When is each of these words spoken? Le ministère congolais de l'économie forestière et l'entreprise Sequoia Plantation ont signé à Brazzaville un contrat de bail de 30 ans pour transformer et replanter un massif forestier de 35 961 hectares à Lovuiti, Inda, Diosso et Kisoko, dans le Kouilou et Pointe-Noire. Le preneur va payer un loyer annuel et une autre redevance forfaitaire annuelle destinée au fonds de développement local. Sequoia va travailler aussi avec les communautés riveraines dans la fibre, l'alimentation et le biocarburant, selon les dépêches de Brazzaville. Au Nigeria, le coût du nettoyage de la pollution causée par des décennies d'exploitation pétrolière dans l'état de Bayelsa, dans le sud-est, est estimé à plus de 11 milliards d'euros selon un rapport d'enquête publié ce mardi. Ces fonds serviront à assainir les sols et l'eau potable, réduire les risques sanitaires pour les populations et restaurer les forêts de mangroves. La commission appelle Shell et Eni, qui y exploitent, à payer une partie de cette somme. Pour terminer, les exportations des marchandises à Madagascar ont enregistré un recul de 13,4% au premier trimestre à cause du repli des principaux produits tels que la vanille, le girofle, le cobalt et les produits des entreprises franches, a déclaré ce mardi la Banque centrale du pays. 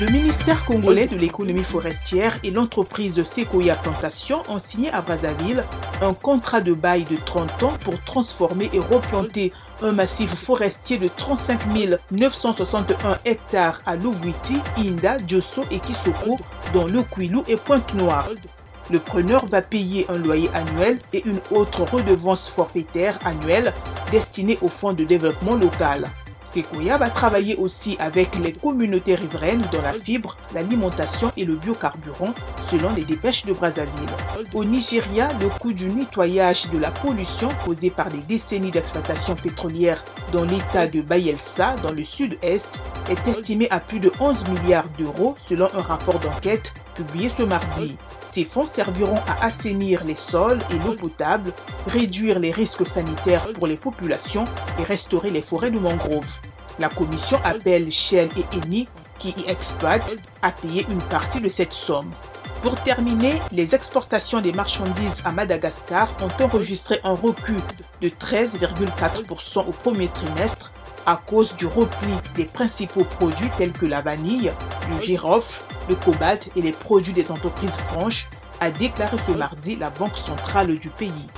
Le 0.00 0.06
ministère 0.10 0.64
congolais 0.64 1.08
de 1.08 1.16
l'économie 1.16 1.64
forestière 1.64 2.38
et 2.44 2.52
l'entreprise 2.52 3.24
Sequoia 3.24 3.74
Plantation 3.74 4.44
ont 4.48 4.60
signé 4.60 4.92
à 4.92 5.02
Brazzaville 5.02 5.64
un 6.00 6.14
contrat 6.14 6.60
de 6.60 6.72
bail 6.72 7.04
de 7.04 7.16
30 7.16 7.62
ans 7.64 7.72
pour 7.82 8.00
transformer 8.04 8.70
et 8.72 8.78
replanter 8.78 9.52
un 9.82 9.90
massif 9.90 10.32
forestier 10.36 10.98
de 10.98 11.08
35 11.08 11.62
961 12.12 13.18
hectares 13.24 13.82
à 13.86 13.96
Lovuiti, 13.96 14.60
Inda, 14.76 15.18
Diosso 15.18 15.64
et 15.72 15.80
Kisoko, 15.80 16.38
dans 16.72 16.86
le 16.86 17.02
Kouilou 17.02 17.42
et 17.48 17.56
Pointe-Noire. 17.56 18.28
Le 18.90 19.00
preneur 19.00 19.46
va 19.46 19.62
payer 19.62 20.06
un 20.08 20.18
loyer 20.18 20.48
annuel 20.54 21.00
et 21.12 21.26
une 21.26 21.40
autre 21.50 21.82
redevance 21.82 22.48
forfaitaire 22.48 23.18
annuelle 23.24 23.74
destinée 24.12 24.58
au 24.62 24.68
fonds 24.68 24.92
de 24.92 25.02
développement 25.02 25.56
local. 25.56 26.08
Sequoia 26.48 26.96
va 26.96 27.10
travailler 27.10 27.56
aussi 27.56 27.96
avec 27.98 28.38
les 28.38 28.54
communautés 28.54 29.16
riveraines 29.16 29.68
dans 29.70 29.82
la 29.82 29.92
fibre, 29.92 30.38
l'alimentation 30.54 31.30
et 31.36 31.44
le 31.44 31.56
biocarburant, 31.56 32.32
selon 32.58 32.94
les 32.94 33.04
dépêches 33.04 33.44
de 33.44 33.52
Brazzaville. 33.52 34.08
Au 34.54 34.64
Nigeria, 34.64 35.34
le 35.34 35.50
coût 35.50 35.74
du 35.74 35.90
nettoyage 35.90 36.70
de 36.70 36.78
la 36.78 36.90
pollution 36.90 37.50
causée 37.66 37.90
par 37.90 38.08
des 38.08 38.22
décennies 38.22 38.70
d'exploitation 38.70 39.36
pétrolière 39.36 40.02
dans 40.32 40.44
l'état 40.44 40.86
de 40.86 41.02
Bayelsa, 41.02 41.76
dans 41.82 41.92
le 41.92 42.02
sud-est, 42.02 42.80
est 43.10 43.28
estimé 43.28 43.68
à 43.70 43.78
plus 43.78 44.00
de 44.00 44.10
11 44.18 44.48
milliards 44.48 44.88
d'euros 44.98 45.34
selon 45.36 45.68
un 45.74 45.82
rapport 45.82 46.18
d'enquête 46.18 46.72
publié 46.94 47.28
ce 47.28 47.42
mardi. 47.42 47.98
Ces 48.24 48.44
fonds 48.44 48.66
serviront 48.66 49.20
à 49.26 49.44
assainir 49.44 50.04
les 50.04 50.14
sols 50.14 50.62
et 50.70 50.78
l'eau 50.78 50.94
potable, 50.94 51.52
réduire 51.86 52.38
les 52.38 52.50
risques 52.50 52.86
sanitaires 52.86 53.46
pour 53.54 53.66
les 53.66 53.76
populations 53.76 54.44
et 54.78 54.82
restaurer 54.82 55.30
les 55.30 55.42
forêts 55.42 55.70
de 55.70 55.78
mangroves. 55.78 56.40
La 56.78 56.88
commission 56.88 57.38
appelle 57.44 57.90
Shell 57.90 58.28
et 58.36 58.56
Eni, 58.56 58.88
qui 59.18 59.30
y 59.30 59.50
exploitent, 59.50 60.16
à 60.42 60.52
payer 60.52 60.86
une 60.90 61.02
partie 61.02 61.40
de 61.40 61.48
cette 61.48 61.72
somme. 61.72 62.10
Pour 62.62 62.80
terminer, 62.82 63.34
les 63.52 63.74
exportations 63.74 64.40
des 64.40 64.52
marchandises 64.52 65.22
à 65.24 65.32
Madagascar 65.32 66.14
ont 66.20 66.42
enregistré 66.42 67.00
un 67.04 67.14
recul 67.14 67.62
de 68.00 68.08
13,4% 68.08 69.66
au 69.66 69.72
premier 69.72 70.08
trimestre 70.08 70.72
à 71.06 71.16
cause 71.16 71.56
du 71.56 71.66
repli 71.66 72.12
des 72.36 72.44
principaux 72.44 73.04
produits 73.04 73.50
tels 73.56 73.72
que 73.72 73.86
la 73.86 74.02
vanille, 74.02 74.52
le 74.90 74.98
girofle, 74.98 75.62
le 75.88 75.96
cobalt 75.96 76.50
et 76.56 76.62
les 76.62 76.72
produits 76.72 77.12
des 77.12 77.30
entreprises 77.30 77.76
franches, 77.76 78.28
a 78.60 78.70
déclaré 78.70 79.18
ce 79.18 79.30
mardi 79.30 79.76
la 79.76 79.90
Banque 79.90 80.16
centrale 80.16 80.78
du 80.78 80.90
pays. 80.90 81.28